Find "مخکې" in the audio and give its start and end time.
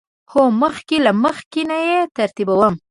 0.61-0.97